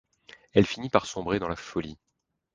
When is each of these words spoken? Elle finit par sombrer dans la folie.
Elle 0.53 0.65
finit 0.65 0.89
par 0.89 1.05
sombrer 1.05 1.37
dans 1.37 1.47
la 1.47 1.55
folie. 1.55 1.99